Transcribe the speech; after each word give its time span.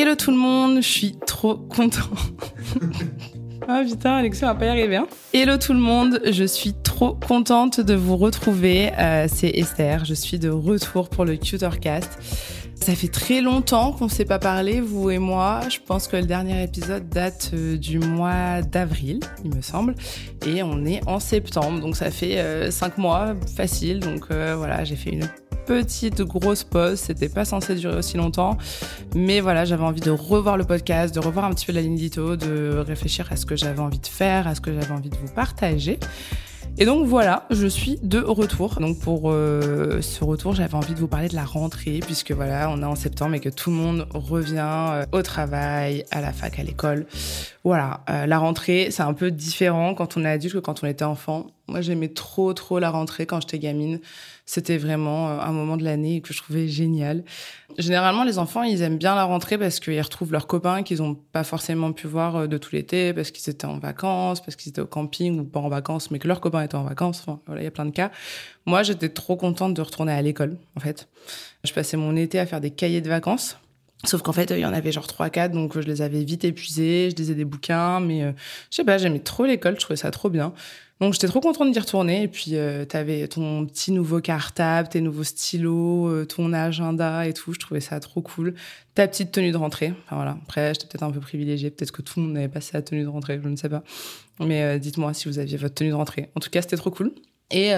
Hello 0.00 0.14
tout 0.14 0.30
le 0.30 0.36
monde, 0.36 0.76
je 0.76 0.88
suis 0.88 1.16
trop 1.26 1.56
content. 1.56 2.08
ah 3.68 3.82
putain, 3.84 4.18
Alexia 4.18 4.46
va 4.46 4.54
pas 4.54 4.66
y 4.66 4.68
arriver. 4.68 4.94
Hein. 4.94 5.08
Hello 5.32 5.56
tout 5.56 5.72
le 5.72 5.80
monde, 5.80 6.20
je 6.24 6.44
suis 6.44 6.72
trop 6.84 7.14
contente 7.14 7.80
de 7.80 7.94
vous 7.94 8.16
retrouver. 8.16 8.92
Euh, 8.96 9.26
c'est 9.28 9.48
Esther, 9.48 10.04
je 10.04 10.14
suis 10.14 10.38
de 10.38 10.50
retour 10.50 11.08
pour 11.08 11.24
le 11.24 11.36
Tutorcast. 11.36 12.16
Ça 12.88 12.94
fait 12.94 13.08
très 13.08 13.42
longtemps 13.42 13.92
qu'on 13.92 14.06
ne 14.06 14.10
s'est 14.10 14.24
pas 14.24 14.38
parlé, 14.38 14.80
vous 14.80 15.10
et 15.10 15.18
moi. 15.18 15.60
Je 15.68 15.76
pense 15.78 16.08
que 16.08 16.16
le 16.16 16.24
dernier 16.24 16.62
épisode 16.62 17.06
date 17.10 17.50
euh, 17.52 17.76
du 17.76 17.98
mois 17.98 18.62
d'avril, 18.62 19.20
il 19.44 19.54
me 19.54 19.60
semble. 19.60 19.94
Et 20.46 20.62
on 20.62 20.86
est 20.86 21.06
en 21.06 21.20
septembre, 21.20 21.80
donc 21.80 21.96
ça 21.96 22.10
fait 22.10 22.38
euh, 22.38 22.70
cinq 22.70 22.96
mois 22.96 23.34
facile. 23.56 24.00
Donc 24.00 24.30
euh, 24.30 24.54
voilà, 24.56 24.84
j'ai 24.84 24.96
fait 24.96 25.10
une 25.10 25.28
petite 25.66 26.22
grosse 26.22 26.64
pause. 26.64 26.98
C'était 26.98 27.28
pas 27.28 27.44
censé 27.44 27.74
durer 27.74 27.98
aussi 27.98 28.16
longtemps. 28.16 28.56
Mais 29.14 29.40
voilà, 29.40 29.66
j'avais 29.66 29.84
envie 29.84 30.00
de 30.00 30.10
revoir 30.10 30.56
le 30.56 30.64
podcast, 30.64 31.14
de 31.14 31.20
revoir 31.20 31.44
un 31.44 31.50
petit 31.50 31.66
peu 31.66 31.72
la 31.72 31.82
ligne 31.82 31.96
d'édito, 31.96 32.36
de 32.36 32.78
réfléchir 32.78 33.30
à 33.30 33.36
ce 33.36 33.44
que 33.44 33.54
j'avais 33.54 33.80
envie 33.80 33.98
de 33.98 34.06
faire, 34.06 34.48
à 34.48 34.54
ce 34.54 34.62
que 34.62 34.72
j'avais 34.72 34.92
envie 34.92 35.10
de 35.10 35.16
vous 35.16 35.30
partager. 35.34 35.98
Et 36.76 36.84
donc 36.84 37.06
voilà, 37.06 37.46
je 37.50 37.66
suis 37.66 37.98
de 38.02 38.20
retour. 38.20 38.78
Donc 38.80 39.00
pour 39.00 39.30
euh, 39.30 40.00
ce 40.00 40.22
retour, 40.22 40.54
j'avais 40.54 40.74
envie 40.74 40.94
de 40.94 40.98
vous 40.98 41.08
parler 41.08 41.28
de 41.28 41.34
la 41.34 41.44
rentrée, 41.44 42.00
puisque 42.04 42.32
voilà, 42.32 42.70
on 42.70 42.82
est 42.82 42.86
en 42.86 42.94
septembre 42.94 43.34
et 43.34 43.40
que 43.40 43.48
tout 43.48 43.70
le 43.70 43.76
monde 43.76 44.06
revient 44.14 44.90
euh, 44.92 45.04
au 45.12 45.22
travail, 45.22 46.04
à 46.10 46.20
la 46.20 46.32
fac, 46.32 46.58
à 46.58 46.62
l'école. 46.62 47.06
Voilà, 47.64 48.00
euh, 48.10 48.26
la 48.26 48.38
rentrée, 48.38 48.88
c'est 48.90 49.02
un 49.02 49.14
peu 49.14 49.30
différent 49.30 49.94
quand 49.94 50.16
on 50.16 50.24
est 50.24 50.30
adulte 50.30 50.54
que 50.54 50.58
quand 50.58 50.84
on 50.84 50.86
était 50.86 51.04
enfant. 51.04 51.46
Moi, 51.68 51.82
j'aimais 51.82 52.08
trop, 52.08 52.54
trop 52.54 52.78
la 52.78 52.90
rentrée 52.90 53.26
quand 53.26 53.40
j'étais 53.42 53.58
gamine. 53.58 54.00
C'était 54.46 54.78
vraiment 54.78 55.28
euh, 55.28 55.40
un 55.40 55.52
moment 55.52 55.76
de 55.76 55.84
l'année 55.84 56.22
que 56.22 56.32
je 56.32 56.38
trouvais 56.38 56.66
génial. 56.66 57.24
Généralement, 57.76 58.24
les 58.24 58.38
enfants, 58.38 58.62
ils 58.62 58.80
aiment 58.80 58.96
bien 58.96 59.14
la 59.14 59.24
rentrée 59.24 59.58
parce 59.58 59.78
qu'ils 59.78 60.00
retrouvent 60.00 60.32
leurs 60.32 60.46
copains 60.46 60.82
qu'ils 60.82 60.98
n'ont 60.98 61.14
pas 61.14 61.44
forcément 61.44 61.92
pu 61.92 62.06
voir 62.06 62.36
euh, 62.36 62.46
de 62.46 62.56
tout 62.56 62.74
l'été, 62.74 63.12
parce 63.12 63.30
qu'ils 63.30 63.50
étaient 63.50 63.66
en 63.66 63.78
vacances, 63.78 64.40
parce 64.40 64.56
qu'ils 64.56 64.70
étaient 64.70 64.80
au 64.80 64.86
camping 64.86 65.40
ou 65.40 65.44
pas 65.44 65.60
en 65.60 65.68
vacances, 65.68 66.10
mais 66.10 66.18
que 66.18 66.26
leurs 66.26 66.40
copains 66.40 66.62
étaient 66.62 66.76
en 66.76 66.84
vacances. 66.84 67.20
Enfin, 67.20 67.40
voilà, 67.46 67.60
il 67.60 67.64
y 67.64 67.68
a 67.68 67.70
plein 67.70 67.86
de 67.86 67.90
cas. 67.90 68.10
Moi, 68.64 68.82
j'étais 68.82 69.10
trop 69.10 69.36
contente 69.36 69.74
de 69.74 69.82
retourner 69.82 70.12
à 70.12 70.22
l'école, 70.22 70.56
en 70.74 70.80
fait. 70.80 71.08
Je 71.64 71.72
passais 71.74 71.98
mon 71.98 72.16
été 72.16 72.38
à 72.38 72.46
faire 72.46 72.62
des 72.62 72.70
cahiers 72.70 73.02
de 73.02 73.08
vacances. 73.10 73.58
Sauf 74.04 74.22
qu'en 74.22 74.32
fait, 74.32 74.50
il 74.50 74.60
y 74.60 74.64
en 74.64 74.72
avait 74.72 74.92
genre 74.92 75.06
3-4, 75.06 75.50
donc 75.50 75.74
je 75.74 75.86
les 75.86 76.02
avais 76.02 76.22
vite 76.22 76.44
épuisés, 76.44 77.10
je 77.10 77.16
lisais 77.16 77.34
des 77.34 77.44
bouquins, 77.44 77.98
mais 77.98 78.22
euh, 78.22 78.32
je 78.70 78.76
sais 78.76 78.84
pas, 78.84 78.96
j'aimais 78.96 79.18
trop 79.18 79.44
l'école, 79.44 79.74
je 79.74 79.80
trouvais 79.80 79.96
ça 79.96 80.10
trop 80.12 80.30
bien. 80.30 80.52
Donc 81.00 81.12
j'étais 81.12 81.28
trop 81.28 81.40
contente 81.40 81.70
d'y 81.70 81.78
retourner, 81.78 82.22
et 82.22 82.28
puis 82.28 82.56
euh, 82.56 82.84
t'avais 82.84 83.28
ton 83.28 83.64
petit 83.66 83.92
nouveau 83.92 84.20
cartable, 84.20 84.88
tes 84.88 85.00
nouveaux 85.00 85.22
stylos, 85.22 86.08
euh, 86.08 86.24
ton 86.24 86.52
agenda 86.52 87.26
et 87.26 87.32
tout, 87.32 87.52
je 87.52 87.58
trouvais 87.60 87.80
ça 87.80 88.00
trop 88.00 88.20
cool. 88.20 88.54
Ta 88.94 89.06
petite 89.06 89.30
tenue 89.30 89.52
de 89.52 89.56
rentrée, 89.56 89.94
enfin 90.04 90.16
voilà, 90.16 90.36
après 90.42 90.74
j'étais 90.74 90.86
peut-être 90.88 91.04
un 91.04 91.12
peu 91.12 91.20
privilégiée, 91.20 91.70
peut-être 91.70 91.92
que 91.92 92.02
tout 92.02 92.18
le 92.18 92.26
monde 92.26 92.36
avait 92.36 92.48
passé 92.48 92.72
la 92.74 92.82
tenue 92.82 93.04
de 93.04 93.08
rentrée, 93.08 93.38
je 93.40 93.48
ne 93.48 93.54
sais 93.54 93.68
pas. 93.68 93.84
Mais 94.40 94.64
euh, 94.64 94.78
dites-moi 94.78 95.14
si 95.14 95.28
vous 95.28 95.38
aviez 95.38 95.56
votre 95.56 95.74
tenue 95.74 95.90
de 95.90 95.94
rentrée. 95.94 96.30
En 96.34 96.40
tout 96.40 96.50
cas, 96.50 96.62
c'était 96.62 96.76
trop 96.76 96.90
cool. 96.90 97.12
Et 97.50 97.72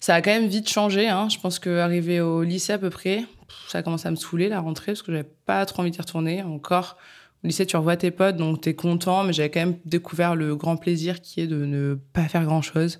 ça 0.00 0.14
a 0.14 0.22
quand 0.22 0.30
même 0.30 0.46
vite 0.46 0.66
changé. 0.66 1.10
Hein. 1.10 1.28
Je 1.28 1.38
pense 1.38 1.58
qu'arrivé 1.58 2.22
au 2.22 2.42
lycée 2.42 2.72
à 2.72 2.78
peu 2.78 2.88
près, 2.88 3.26
ça 3.68 3.76
a 3.76 3.82
commencé 3.82 4.08
à 4.08 4.10
me 4.10 4.16
saouler 4.16 4.48
la 4.48 4.60
rentrée 4.60 4.92
parce 4.92 5.02
que 5.02 5.12
j'avais 5.12 5.28
pas 5.44 5.66
trop 5.66 5.82
envie 5.82 5.90
d'y 5.90 6.00
retourner. 6.00 6.42
Encore, 6.42 6.96
au 7.44 7.46
lycée, 7.46 7.66
tu 7.66 7.76
revois 7.76 7.96
tes 7.96 8.10
potes, 8.10 8.36
donc 8.36 8.62
t'es 8.62 8.74
content, 8.74 9.22
mais 9.22 9.32
j'avais 9.32 9.50
quand 9.50 9.60
même 9.60 9.76
découvert 9.84 10.34
le 10.34 10.56
grand 10.56 10.76
plaisir 10.76 11.20
qui 11.20 11.42
est 11.42 11.46
de 11.46 11.64
ne 11.64 11.94
pas 12.12 12.26
faire 12.28 12.44
grand 12.44 12.62
chose. 12.62 12.98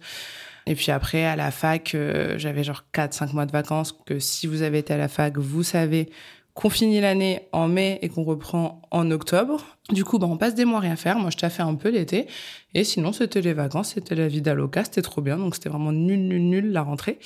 Et 0.66 0.74
puis 0.74 0.90
après, 0.90 1.24
à 1.24 1.36
la 1.36 1.50
fac, 1.50 1.94
euh, 1.94 2.38
j'avais 2.38 2.64
genre 2.64 2.84
4-5 2.94 3.32
mois 3.32 3.46
de 3.46 3.52
vacances, 3.52 3.92
que 4.06 4.18
si 4.18 4.46
vous 4.46 4.62
avez 4.62 4.78
été 4.78 4.94
à 4.94 4.98
la 4.98 5.08
fac, 5.08 5.36
vous 5.38 5.62
savez 5.62 6.10
qu'on 6.54 6.70
finit 6.70 7.00
l'année 7.00 7.48
en 7.52 7.66
mai 7.66 7.98
et 8.00 8.08
qu'on 8.08 8.22
reprend 8.22 8.80
en 8.90 9.10
octobre. 9.10 9.76
Du 9.90 10.04
coup, 10.04 10.18
bah, 10.18 10.28
on 10.30 10.36
passe 10.36 10.54
des 10.54 10.64
mois 10.64 10.78
à 10.78 10.82
rien 10.82 10.96
faire. 10.96 11.18
Moi, 11.18 11.30
je 11.30 11.48
fait 11.48 11.62
un 11.62 11.74
peu 11.74 11.90
l'été. 11.90 12.26
Et 12.74 12.84
sinon, 12.84 13.12
c'était 13.12 13.40
les 13.40 13.52
vacances, 13.52 13.94
c'était 13.94 14.14
la 14.14 14.28
vie 14.28 14.40
d'Aloca, 14.40 14.84
c'était 14.84 15.02
trop 15.02 15.20
bien. 15.20 15.36
Donc, 15.36 15.56
c'était 15.56 15.68
vraiment 15.68 15.92
nul, 15.92 16.20
nul, 16.20 16.48
nul 16.48 16.72
la 16.72 16.82
rentrée. 16.82 17.18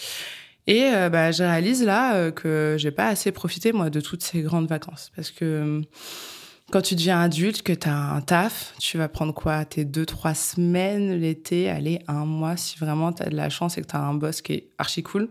Et 0.67 0.85
euh, 0.85 1.09
bah, 1.11 1.31
je 1.31 1.43
réalise 1.43 1.85
là 1.85 2.15
euh, 2.15 2.31
que 2.31 2.77
j'ai 2.79 2.91
pas 2.91 3.07
assez 3.07 3.31
profité, 3.31 3.73
moi, 3.73 3.91
de 3.91 4.01
toutes 4.01 4.23
ces 4.23 4.41
grandes 4.41 4.67
vacances. 4.67 5.13
Parce 5.15 5.31
que 5.31 5.45
euh, 5.45 5.81
quand 6.71 6.83
tu 6.83 6.95
deviens 6.95 7.21
adulte, 7.21 7.63
que 7.63 7.73
tu 7.73 7.89
as 7.89 7.97
un 7.97 8.21
taf, 8.21 8.75
tu 8.79 8.99
vas 8.99 9.09
prendre 9.09 9.33
quoi? 9.33 9.65
Tes 9.65 9.85
deux, 9.85 10.05
trois 10.05 10.35
semaines 10.35 11.15
l'été, 11.15 11.71
aller 11.71 12.01
un 12.09 12.27
mois, 12.27 12.57
si 12.57 12.79
vraiment 12.79 13.13
tu 13.13 13.23
as 13.23 13.31
de 13.31 13.37
la 13.37 13.49
chance 13.49 13.79
et 13.79 13.83
que 13.83 13.87
tu 13.87 13.97
as 13.97 14.01
un 14.01 14.15
boss 14.15 14.43
qui 14.43 14.53
est 14.53 14.69
archi 14.77 15.03
cool. 15.03 15.31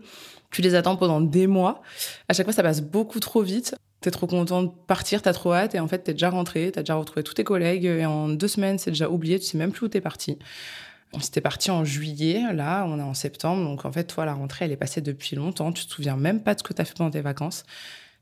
Tu 0.50 0.62
les 0.62 0.74
attends 0.74 0.96
pendant 0.96 1.20
des 1.20 1.46
mois. 1.46 1.82
À 2.28 2.32
chaque 2.32 2.46
fois, 2.46 2.52
ça 2.52 2.62
passe 2.62 2.80
beaucoup 2.80 3.20
trop 3.20 3.42
vite. 3.42 3.76
T'es 4.00 4.10
trop 4.10 4.26
content 4.26 4.62
de 4.62 4.70
partir, 4.86 5.22
t'as 5.22 5.32
trop 5.32 5.52
hâte, 5.52 5.74
et 5.74 5.80
en 5.80 5.88
fait, 5.88 5.98
t'es 5.98 6.12
déjà 6.12 6.30
rentré, 6.30 6.70
t'as 6.72 6.82
déjà 6.82 6.94
retrouvé 6.94 7.24
tous 7.24 7.34
tes 7.34 7.44
collègues, 7.44 7.84
et 7.84 8.06
en 8.06 8.28
deux 8.28 8.46
semaines, 8.46 8.78
c'est 8.78 8.92
déjà 8.92 9.10
oublié, 9.10 9.40
tu 9.40 9.46
sais 9.46 9.58
même 9.58 9.72
plus 9.72 9.86
où 9.86 9.88
t'es 9.88 10.00
parti. 10.00 10.38
On 11.12 11.20
s'était 11.20 11.40
parti 11.40 11.70
en 11.72 11.84
juillet, 11.84 12.42
là, 12.52 12.84
on 12.86 12.98
est 13.00 13.02
en 13.02 13.14
septembre, 13.14 13.64
donc 13.64 13.84
en 13.84 13.90
fait, 13.90 14.04
toi, 14.04 14.24
la 14.24 14.34
rentrée, 14.34 14.66
elle 14.66 14.72
est 14.72 14.76
passée 14.76 15.00
depuis 15.00 15.34
longtemps, 15.34 15.72
tu 15.72 15.84
te 15.84 15.92
souviens 15.92 16.16
même 16.16 16.42
pas 16.42 16.54
de 16.54 16.60
ce 16.60 16.62
que 16.62 16.72
t'as 16.72 16.84
fait 16.84 16.94
pendant 16.96 17.10
tes 17.10 17.22
vacances. 17.22 17.64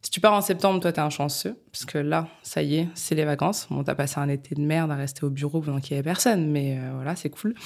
Si 0.06 0.11
tu 0.11 0.21
pars 0.21 0.34
en 0.34 0.41
septembre, 0.41 0.78
toi, 0.78 0.92
t'es 0.92 1.01
un 1.01 1.10
chanceux, 1.10 1.57
parce 1.72 1.84
que 1.84 1.98
là, 1.98 2.28
ça 2.45 2.63
y 2.63 2.77
est, 2.77 2.89
c'est 2.95 3.16
les 3.16 3.25
vacances. 3.25 3.66
Bon, 3.71 3.83
t'as 3.83 3.97
passé 3.97 4.21
un 4.21 4.28
été 4.28 4.54
de 4.54 4.60
merde 4.60 4.92
à 4.92 4.95
rester 4.95 5.25
au 5.25 5.30
bureau 5.30 5.60
pendant 5.60 5.80
qu'il 5.80 5.97
y 5.97 5.98
avait 5.98 6.04
personne, 6.04 6.48
mais 6.48 6.78
euh, 6.78 6.92
voilà, 6.95 7.16
c'est 7.16 7.28
cool. 7.28 7.57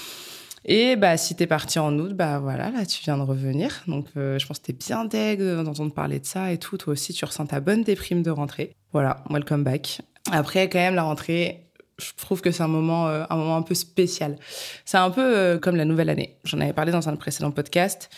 Et 0.64 0.97
bah, 0.97 1.19
si 1.19 1.37
t'es 1.37 1.47
parti 1.47 1.79
en 1.79 1.99
août, 1.99 2.14
bah 2.14 2.38
voilà, 2.38 2.70
là, 2.70 2.87
tu 2.87 3.03
viens 3.03 3.19
de 3.19 3.25
revenir. 3.25 3.82
Donc, 3.88 4.06
euh, 4.17 4.38
je 4.38 4.47
pense 4.47 4.59
que 4.59 4.64
t'es 4.64 4.73
bien 4.73 5.05
deg 5.05 5.38
d'entendre 5.43 5.93
parler 5.93 6.19
de 6.19 6.25
ça 6.25 6.50
et 6.50 6.56
tout. 6.56 6.79
Toi 6.79 6.94
aussi, 6.94 7.12
tu 7.12 7.26
ressens 7.26 7.44
ta 7.44 7.61
bonne 7.61 7.82
déprime 7.82 8.23
de 8.23 8.31
rentrée. 8.31 8.75
Voilà, 8.94 9.23
welcome 9.29 9.62
back. 9.62 10.00
Après, 10.32 10.70
quand 10.70 10.79
même, 10.79 10.94
la 10.94 11.03
rentrée, 11.03 11.67
je 11.99 12.09
trouve 12.17 12.41
que 12.41 12.53
c'est 12.53 12.62
un 12.62 12.69
moment, 12.69 13.06
euh, 13.09 13.25
un 13.29 13.37
moment 13.37 13.56
un 13.59 13.62
peu 13.62 13.75
spécial. 13.75 14.38
C'est 14.87 14.97
un 14.97 15.11
peu 15.11 15.59
comme 15.61 15.76
la 15.76 15.85
nouvelle 15.85 16.09
année. 16.09 16.38
J'en 16.44 16.61
avais 16.61 16.73
parlé 16.73 16.91
dans 16.91 17.06
un 17.06 17.17
précédent 17.17 17.50
podcast. 17.50 18.09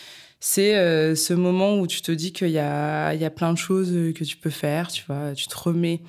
C'est 0.45 1.15
ce 1.15 1.33
moment 1.33 1.79
où 1.79 1.87
tu 1.87 2.01
te 2.01 2.11
dis 2.11 2.33
qu'il 2.33 2.49
y 2.49 2.59
a, 2.59 3.13
il 3.13 3.21
y 3.21 3.23
a 3.23 3.29
plein 3.29 3.53
de 3.53 3.57
choses 3.57 3.93
que 4.13 4.25
tu 4.25 4.35
peux 4.35 4.49
faire. 4.49 4.91
Tu 4.91 5.05
vois, 5.07 5.33
tu 5.33 5.47
te 5.47 5.57
remets 5.57 6.01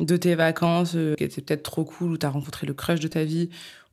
de 0.00 0.16
tes 0.16 0.34
vacances 0.34 0.96
qui 1.18 1.22
étaient 1.22 1.42
peut-être 1.42 1.64
trop 1.64 1.84
cool, 1.84 2.12
où 2.12 2.16
tu 2.16 2.24
as 2.24 2.30
rencontré 2.30 2.66
le 2.66 2.72
crush 2.72 2.98
de 3.00 3.08
ta 3.08 3.24
vie, 3.24 3.50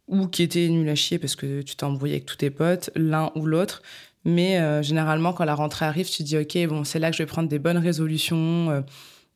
ou 0.07 0.27
qui 0.27 0.43
était 0.43 0.69
nul 0.69 0.87
à 0.87 0.95
chier 0.95 1.19
parce 1.19 1.35
que 1.35 1.61
tu 1.61 1.75
t'es 1.75 1.83
embrouillé 1.83 2.13
avec 2.13 2.25
tous 2.25 2.37
tes 2.37 2.49
potes, 2.49 2.89
l'un 2.95 3.31
ou 3.35 3.45
l'autre. 3.45 3.81
Mais 4.23 4.59
euh, 4.59 4.81
généralement, 4.81 5.33
quand 5.33 5.43
la 5.43 5.55
rentrée 5.55 5.85
arrive, 5.85 6.09
tu 6.09 6.19
te 6.19 6.23
dis, 6.23 6.37
OK, 6.37 6.57
bon, 6.69 6.85
c'est 6.85 6.99
là 6.99 7.11
que 7.11 7.17
je 7.17 7.23
vais 7.23 7.27
prendre 7.27 7.49
des 7.49 7.59
bonnes 7.59 7.77
résolutions. 7.77 8.69
Euh, 8.69 8.81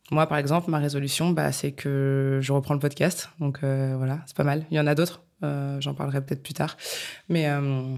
moi, 0.10 0.25
par 0.28 0.38
exemple, 0.38 0.72
ma 0.72 0.80
résolution, 0.80 1.31
bah, 1.31 1.52
c'est 1.52 1.74
que 1.74 2.40
je 2.42 2.54
reprends 2.54 2.75
le 2.75 2.80
podcast. 2.80 3.30
Donc 3.42 3.60
euh, 3.63 3.96
voilà, 3.98 4.22
c'est 4.25 4.38
pas 4.38 4.46
mal. 4.46 4.66
Il 4.72 4.78
y 4.78 4.80
en 4.80 4.88
a 4.88 4.96
d'autres. 4.96 5.22
J'en 5.80 5.94
parlerai 5.94 6.25
peut-être 6.25 6.42
plus 6.42 6.56
tard. 6.56 6.75
Mais 7.30 7.48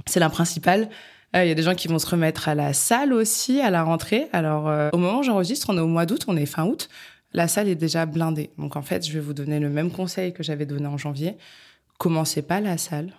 c'est 0.05 0.19
la 0.19 0.29
principale. 0.29 0.89
Il 1.33 1.47
y 1.47 1.51
a 1.51 1.55
des 1.55 1.61
gens 1.63 1.75
qui 1.75 1.87
vont 1.87 1.99
se 1.99 2.07
remettre 2.07 2.49
à 2.49 2.55
la 2.55 2.73
salle 2.73 3.13
aussi 3.13 3.61
à 3.61 3.69
la 3.69 3.83
rentrée. 3.83 4.27
Alors, 4.33 4.91
au 4.91 4.97
moment 4.97 5.19
où 5.19 5.23
j'enregistre, 5.23 5.67
on 5.69 5.77
est 5.77 5.81
au 5.81 5.87
mois 5.87 6.05
d'août, 6.05 6.23
on 6.27 6.35
est 6.35 6.47
fin 6.47 6.65
août. 6.65 6.89
La 7.33 7.47
salle 7.47 7.67
est 7.67 7.75
déjà 7.75 8.05
blindée. 8.05 8.49
Donc, 8.57 8.75
en 8.75 8.81
fait, 8.81 9.05
je 9.05 9.13
vais 9.13 9.19
vous 9.19 9.33
donner 9.33 9.59
le 9.59 9.69
même 9.69 9.91
conseil 9.91 10.33
que 10.33 10.41
j'avais 10.41 10.65
donné 10.65 10.87
en 10.87 10.97
janvier. 10.97 11.37
Commencez 11.99 12.41
pas 12.41 12.59
la 12.59 12.77
salle 12.77 13.11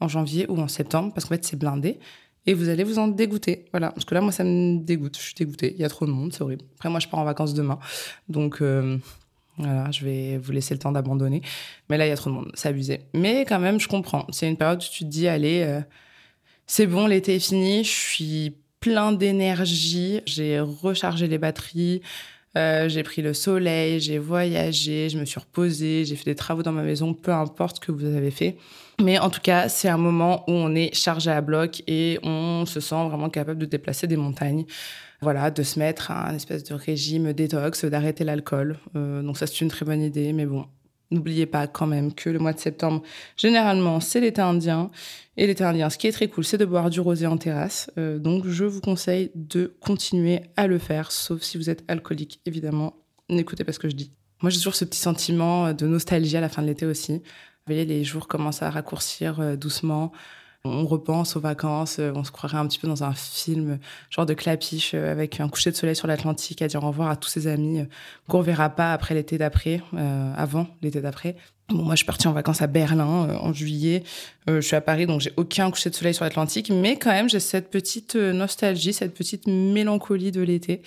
en 0.00 0.08
janvier 0.08 0.46
ou 0.48 0.58
en 0.58 0.68
septembre 0.68 1.12
parce 1.12 1.26
qu'en 1.26 1.34
fait, 1.34 1.44
c'est 1.44 1.58
blindé 1.58 1.98
et 2.46 2.54
vous 2.54 2.68
allez 2.68 2.84
vous 2.84 2.98
en 2.98 3.08
dégoûter. 3.08 3.66
Voilà, 3.72 3.90
parce 3.90 4.04
que 4.04 4.14
là, 4.14 4.20
moi, 4.20 4.32
ça 4.32 4.44
me 4.44 4.78
dégoûte. 4.78 5.16
Je 5.18 5.22
suis 5.22 5.34
dégoûtée. 5.34 5.74
Il 5.74 5.80
y 5.80 5.84
a 5.84 5.88
trop 5.88 6.06
de 6.06 6.12
monde, 6.12 6.32
c'est 6.32 6.42
horrible. 6.42 6.64
Après, 6.76 6.88
moi, 6.88 7.00
je 7.00 7.08
pars 7.08 7.20
en 7.20 7.24
vacances 7.24 7.54
demain, 7.54 7.78
donc 8.28 8.62
euh, 8.62 8.98
voilà, 9.58 9.90
je 9.90 10.04
vais 10.04 10.38
vous 10.38 10.52
laisser 10.52 10.74
le 10.74 10.78
temps 10.78 10.92
d'abandonner. 10.92 11.42
Mais 11.90 11.98
là, 11.98 12.06
il 12.06 12.10
y 12.10 12.12
a 12.12 12.16
trop 12.16 12.30
de 12.30 12.36
monde, 12.36 12.50
c'est 12.54 12.68
abusé. 12.68 13.00
Mais 13.14 13.44
quand 13.44 13.58
même, 13.58 13.80
je 13.80 13.88
comprends. 13.88 14.26
C'est 14.30 14.48
une 14.48 14.56
période 14.56 14.78
où 14.78 14.86
tu 14.86 15.04
te 15.04 15.10
dis, 15.10 15.26
allez, 15.26 15.62
euh, 15.62 15.80
c'est 16.66 16.86
bon, 16.86 17.06
l'été 17.06 17.36
est 17.36 17.40
fini, 17.40 17.84
je 17.84 17.90
suis 17.90 18.56
plein 18.80 19.12
d'énergie, 19.12 20.20
j'ai 20.26 20.60
rechargé 20.60 21.26
les 21.26 21.38
batteries. 21.38 22.02
Euh, 22.56 22.88
j'ai 22.88 23.02
pris 23.02 23.20
le 23.20 23.34
soleil, 23.34 24.00
j'ai 24.00 24.18
voyagé, 24.18 25.10
je 25.10 25.18
me 25.18 25.26
suis 25.26 25.38
reposée, 25.38 26.06
j'ai 26.06 26.16
fait 26.16 26.30
des 26.30 26.34
travaux 26.34 26.62
dans 26.62 26.72
ma 26.72 26.82
maison, 26.82 27.12
peu 27.12 27.30
importe 27.30 27.76
ce 27.76 27.80
que 27.80 27.92
vous 27.92 28.06
avez 28.06 28.30
fait. 28.30 28.56
Mais 29.02 29.18
en 29.18 29.28
tout 29.28 29.42
cas, 29.42 29.68
c'est 29.68 29.88
un 29.88 29.98
moment 29.98 30.42
où 30.48 30.52
on 30.52 30.74
est 30.74 30.94
chargé 30.94 31.30
à 31.30 31.42
bloc 31.42 31.82
et 31.86 32.18
on 32.22 32.64
se 32.64 32.80
sent 32.80 33.08
vraiment 33.08 33.28
capable 33.28 33.58
de 33.58 33.66
déplacer 33.66 34.06
des 34.06 34.16
montagnes. 34.16 34.64
Voilà, 35.20 35.50
de 35.50 35.62
se 35.62 35.78
mettre 35.78 36.10
à 36.10 36.30
un 36.30 36.34
espèce 36.34 36.64
de 36.64 36.74
régime 36.74 37.32
détox, 37.34 37.84
d'arrêter 37.84 38.24
l'alcool. 38.24 38.78
Euh, 38.96 39.22
donc 39.22 39.36
ça, 39.36 39.46
c'est 39.46 39.60
une 39.60 39.68
très 39.68 39.84
bonne 39.84 40.02
idée. 40.02 40.32
Mais 40.32 40.46
bon, 40.46 40.66
N'oubliez 41.10 41.46
pas 41.46 41.66
quand 41.66 41.86
même 41.86 42.12
que 42.12 42.30
le 42.30 42.38
mois 42.38 42.52
de 42.52 42.58
septembre, 42.58 43.02
généralement, 43.36 44.00
c'est 44.00 44.20
l'été 44.20 44.40
indien. 44.40 44.90
Et 45.36 45.46
l'été 45.46 45.62
indien, 45.64 45.90
ce 45.90 45.98
qui 45.98 46.06
est 46.06 46.12
très 46.12 46.28
cool, 46.28 46.44
c'est 46.44 46.58
de 46.58 46.64
boire 46.64 46.90
du 46.90 47.00
rosé 47.00 47.26
en 47.26 47.36
terrasse. 47.36 47.90
Euh, 47.98 48.18
donc, 48.18 48.46
je 48.46 48.64
vous 48.64 48.80
conseille 48.80 49.30
de 49.34 49.76
continuer 49.80 50.40
à 50.56 50.66
le 50.66 50.78
faire, 50.78 51.12
sauf 51.12 51.42
si 51.42 51.58
vous 51.58 51.70
êtes 51.70 51.84
alcoolique, 51.88 52.40
évidemment. 52.46 52.94
N'écoutez 53.28 53.64
pas 53.64 53.72
ce 53.72 53.78
que 53.78 53.88
je 53.88 53.94
dis. 53.94 54.12
Moi, 54.42 54.50
j'ai 54.50 54.58
toujours 54.58 54.74
ce 54.74 54.84
petit 54.84 54.98
sentiment 54.98 55.72
de 55.72 55.86
nostalgie 55.86 56.36
à 56.36 56.40
la 56.40 56.48
fin 56.48 56.62
de 56.62 56.66
l'été 56.66 56.86
aussi. 56.86 57.12
Vous 57.12 57.72
voyez, 57.72 57.84
les 57.84 58.04
jours 58.04 58.28
commencent 58.28 58.62
à 58.62 58.70
raccourcir 58.70 59.40
euh, 59.40 59.56
doucement. 59.56 60.12
On 60.66 60.86
repense 60.86 61.36
aux 61.36 61.40
vacances, 61.40 61.98
euh, 61.98 62.12
on 62.14 62.24
se 62.24 62.30
croirait 62.30 62.58
un 62.58 62.66
petit 62.66 62.78
peu 62.78 62.88
dans 62.88 63.04
un 63.04 63.14
film, 63.14 63.78
genre 64.10 64.26
de 64.26 64.34
clapiche, 64.34 64.92
euh, 64.94 65.10
avec 65.10 65.40
un 65.40 65.48
coucher 65.48 65.70
de 65.70 65.76
soleil 65.76 65.96
sur 65.96 66.06
l'Atlantique, 66.06 66.62
à 66.62 66.68
dire 66.68 66.82
au 66.82 66.88
revoir 66.88 67.10
à 67.10 67.16
tous 67.16 67.28
ses 67.28 67.46
amis 67.46 67.84
qu'on 68.28 68.40
verra 68.40 68.70
pas 68.70 68.92
après 68.92 69.14
l'été 69.14 69.38
d'après, 69.38 69.82
avant 70.36 70.66
l'été 70.82 71.00
d'après. 71.00 71.36
Bon, 71.68 71.82
moi, 71.82 71.94
je 71.94 71.98
suis 71.98 72.06
partie 72.06 72.28
en 72.28 72.32
vacances 72.32 72.62
à 72.62 72.66
Berlin 72.66 73.38
en 73.40 73.52
juillet. 73.52 74.02
je 74.46 74.60
suis 74.60 74.76
à 74.76 74.80
Paris, 74.80 75.06
donc 75.06 75.20
j'ai 75.20 75.32
aucun 75.36 75.70
coucher 75.70 75.90
de 75.90 75.94
soleil 75.94 76.14
sur 76.14 76.24
l'Atlantique, 76.24 76.70
mais 76.70 76.96
quand 76.96 77.10
même, 77.10 77.28
j'ai 77.28 77.40
cette 77.40 77.70
petite 77.70 78.14
nostalgie, 78.14 78.92
cette 78.92 79.14
petite 79.14 79.46
mélancolie 79.46 80.32
de 80.32 80.42
l'été. 80.42 80.82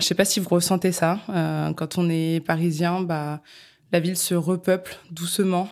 Je 0.00 0.04
sais 0.04 0.14
pas 0.14 0.24
si 0.24 0.40
vous 0.40 0.48
ressentez 0.48 0.92
ça. 0.92 1.18
quand 1.76 1.98
on 1.98 2.08
est 2.10 2.44
parisien, 2.44 3.00
bah, 3.00 3.40
la 3.92 4.00
ville 4.00 4.16
se 4.16 4.34
repeuple 4.34 4.96
doucement 5.10 5.68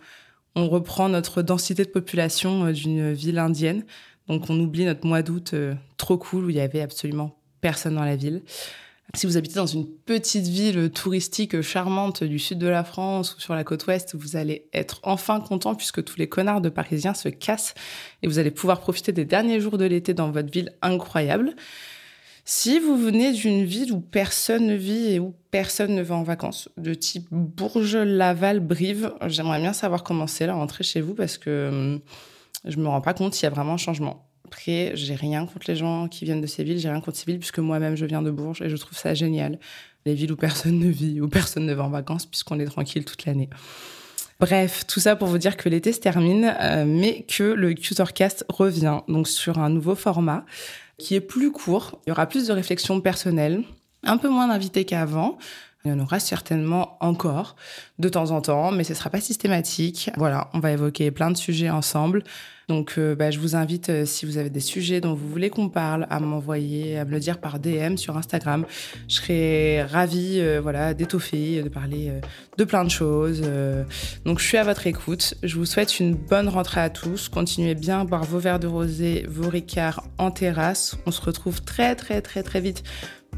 on 0.57 0.67
reprend 0.67 1.07
notre 1.07 1.43
densité 1.43 1.85
de 1.85 1.89
population 1.89 2.65
euh, 2.65 2.71
d'une 2.73 3.13
ville 3.13 3.37
indienne. 3.37 3.85
Donc 4.27 4.49
on 4.49 4.59
oublie 4.59 4.85
notre 4.85 5.05
mois 5.05 5.21
d'août 5.21 5.51
euh, 5.53 5.75
trop 5.97 6.17
cool 6.17 6.45
où 6.45 6.49
il 6.49 6.55
y 6.55 6.59
avait 6.59 6.81
absolument 6.81 7.37
personne 7.61 7.95
dans 7.95 8.03
la 8.03 8.15
ville. 8.15 8.41
Si 9.13 9.25
vous 9.25 9.37
habitez 9.37 9.55
dans 9.55 9.67
une 9.67 9.87
petite 9.87 10.47
ville 10.47 10.89
touristique 10.89 11.61
charmante 11.61 12.23
du 12.23 12.39
sud 12.39 12.57
de 12.57 12.67
la 12.67 12.83
France 12.83 13.35
ou 13.35 13.39
sur 13.39 13.53
la 13.53 13.63
côte 13.63 13.87
ouest, 13.87 14.15
vous 14.15 14.35
allez 14.35 14.67
être 14.73 14.99
enfin 15.03 15.39
content 15.39 15.75
puisque 15.75 16.03
tous 16.03 16.17
les 16.17 16.27
connards 16.27 16.59
de 16.59 16.67
Parisiens 16.67 17.13
se 17.13 17.29
cassent 17.29 17.73
et 18.21 18.27
vous 18.27 18.37
allez 18.37 18.51
pouvoir 18.51 18.81
profiter 18.81 19.13
des 19.13 19.23
derniers 19.23 19.61
jours 19.61 19.77
de 19.77 19.85
l'été 19.85 20.13
dans 20.13 20.31
votre 20.31 20.51
ville 20.51 20.73
incroyable. 20.81 21.55
Si 22.49 22.79
vous 22.79 22.95
venez 22.95 23.33
d'une 23.33 23.65
ville 23.65 23.91
où 23.91 23.99
personne 23.99 24.67
ne 24.67 24.75
vit 24.75 25.11
et 25.11 25.19
où 25.19 25.35
personne 25.51 25.93
ne 25.93 26.01
va 26.01 26.15
en 26.15 26.23
vacances, 26.23 26.69
de 26.77 26.93
type 26.93 27.27
Bourges, 27.29 27.97
Laval, 27.97 28.61
Brive, 28.61 29.11
j'aimerais 29.25 29.59
bien 29.59 29.73
savoir 29.73 30.01
comment 30.01 30.27
c'est 30.27 30.47
la 30.47 30.53
rentrée 30.53 30.85
chez 30.85 31.01
vous 31.01 31.13
parce 31.13 31.37
que 31.37 31.67
hum, 31.67 31.99
je 32.63 32.77
me 32.77 32.87
rends 32.87 33.01
pas 33.01 33.13
compte 33.13 33.33
s'il 33.33 33.43
y 33.43 33.47
a 33.47 33.49
vraiment 33.49 33.73
un 33.73 33.77
changement. 33.77 34.29
Après, 34.45 34.93
j'ai 34.93 35.15
rien 35.15 35.45
contre 35.45 35.65
les 35.67 35.75
gens 35.75 36.07
qui 36.07 36.23
viennent 36.23 36.39
de 36.39 36.47
ces 36.47 36.63
villes, 36.63 36.79
j'ai 36.79 36.87
rien 36.87 37.01
contre 37.01 37.17
ces 37.17 37.25
villes 37.25 37.39
puisque 37.39 37.59
moi-même 37.59 37.97
je 37.97 38.05
viens 38.05 38.21
de 38.21 38.31
Bourges 38.31 38.61
et 38.61 38.69
je 38.69 38.77
trouve 38.77 38.97
ça 38.97 39.13
génial. 39.13 39.59
Les 40.05 40.13
villes 40.13 40.31
où 40.31 40.37
personne 40.37 40.79
ne 40.79 40.87
vit, 40.89 41.19
où 41.19 41.27
personne 41.27 41.65
ne 41.65 41.73
va 41.73 41.83
en 41.83 41.89
vacances 41.89 42.25
puisqu'on 42.25 42.61
est 42.61 42.65
tranquille 42.65 43.03
toute 43.03 43.25
l'année. 43.25 43.49
Bref, 44.39 44.85
tout 44.87 45.01
ça 45.01 45.17
pour 45.17 45.27
vous 45.27 45.37
dire 45.37 45.57
que 45.57 45.67
l'été 45.67 45.91
se 45.91 45.99
termine, 45.99 46.55
euh, 46.61 46.85
mais 46.87 47.23
que 47.23 47.43
le 47.43 47.75
Tutorcast 47.75 48.45
revient 48.47 49.01
donc 49.09 49.27
sur 49.27 49.57
un 49.57 49.69
nouveau 49.69 49.95
format 49.95 50.45
qui 50.97 51.15
est 51.15 51.21
plus 51.21 51.51
court. 51.51 51.99
Il 52.05 52.09
y 52.09 52.11
aura 52.11 52.25
plus 52.25 52.47
de 52.47 52.53
réflexions 52.53 53.01
personnelles, 53.01 53.63
un 54.03 54.17
peu 54.17 54.29
moins 54.29 54.47
d'invités 54.47 54.85
qu'avant. 54.85 55.37
Il 55.87 55.91
y 55.91 55.93
en 55.93 55.99
aura 55.99 56.19
certainement 56.19 56.97
encore 56.99 57.55
de 57.97 58.09
temps 58.09 58.31
en 58.31 58.41
temps, 58.41 58.73
mais 58.73 58.83
ce 58.83 58.93
sera 58.93 59.09
pas 59.09 59.21
systématique. 59.21 60.11
Voilà, 60.17 60.49
on 60.53 60.59
va 60.59 60.73
évoquer 60.73 61.11
plein 61.11 61.31
de 61.31 61.37
sujets 61.37 61.69
ensemble. 61.69 62.25
Donc, 62.67 62.95
euh, 62.97 63.15
bah, 63.15 63.31
je 63.31 63.39
vous 63.39 63.55
invite, 63.55 63.87
euh, 63.87 64.05
si 64.05 64.25
vous 64.25 64.37
avez 64.37 64.49
des 64.49 64.59
sujets 64.59 64.99
dont 64.99 65.13
vous 65.13 65.29
voulez 65.29 65.49
qu'on 65.49 65.69
parle, 65.69 66.05
à 66.09 66.19
m'envoyer, 66.19 66.99
à 66.99 67.05
me 67.05 67.11
le 67.11 67.19
dire 67.21 67.39
par 67.39 67.59
DM 67.59 67.95
sur 67.95 68.17
Instagram. 68.17 68.65
Je 69.07 69.15
serai 69.15 69.83
ravie, 69.83 70.41
euh, 70.41 70.59
voilà, 70.61 70.93
d'étoffer, 70.93 71.63
de 71.63 71.69
parler 71.69 72.11
de 72.57 72.63
plein 72.65 72.83
de 72.83 72.89
choses. 72.89 73.41
donc, 74.25 74.39
je 74.39 74.45
suis 74.45 74.57
à 74.57 74.65
votre 74.65 74.87
écoute. 74.87 75.35
Je 75.41 75.55
vous 75.55 75.65
souhaite 75.65 76.01
une 76.01 76.15
bonne 76.15 76.49
rentrée 76.49 76.81
à 76.81 76.89
tous. 76.89 77.29
Continuez 77.29 77.75
bien 77.75 78.01
à 78.01 78.03
boire 78.03 78.25
vos 78.25 78.39
verres 78.39 78.59
de 78.59 78.67
rosé, 78.67 79.25
vos 79.29 79.47
ricards 79.47 80.03
en 80.17 80.31
terrasse. 80.31 80.97
On 81.05 81.11
se 81.11 81.21
retrouve 81.21 81.61
très, 81.61 81.95
très, 81.95 82.21
très, 82.21 82.43
très 82.43 82.59
vite 82.59 82.83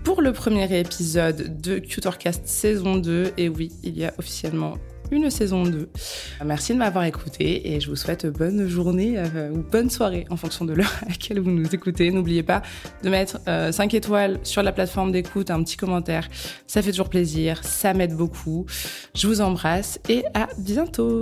pour 0.10 0.24
le 0.24 0.34
premier 0.34 0.80
épisode 0.80 1.62
de 1.62 1.78
Cutorcast 1.78 2.48
saison 2.48 2.96
2. 2.96 3.34
Et 3.38 3.48
oui, 3.48 3.72
il 3.84 3.96
y 3.96 4.06
a 4.06 4.14
officiellement 4.18 4.74
une 5.12 5.30
saison 5.30 5.62
2. 5.62 5.88
Merci 6.44 6.74
de 6.74 6.80
m'avoir 6.80 7.04
écouté 7.04 7.72
et 7.72 7.80
je 7.80 7.92
vous 7.92 7.96
souhaite 7.96 8.26
bonne 8.26 8.68
journée 8.68 9.20
euh, 9.20 9.52
ou 9.52 9.60
bonne 9.60 9.92
soirée 9.92 10.26
en 10.32 10.36
fonction 10.36 10.66
de 10.66 10.74
l'heure 10.74 10.96
à 11.04 11.10
laquelle 11.10 11.40
vous 11.40 11.52
nous 11.52 11.76
écoutez. 11.76 12.10
N'oubliez 12.10 12.42
pas 12.42 12.64
de 13.04 13.10
mettre 13.12 13.40
5 13.46 13.48
euh, 13.48 13.98
étoiles 13.98 14.40
sur 14.42 14.64
la 14.64 14.72
plateforme 14.72 15.12
d'écoute, 15.12 15.52
un 15.52 15.62
petit 15.62 15.78
commentaire. 15.78 16.28
Ça 16.66 16.82
fait 16.82 16.90
toujours 16.90 17.10
plaisir, 17.10 17.64
ça 17.64 17.94
m'aide 17.94 18.16
beaucoup. 18.16 18.66
Je 19.14 19.28
vous 19.28 19.42
embrasse 19.42 20.00
et 20.10 20.24
à 20.34 20.48
bientôt. 20.58 21.22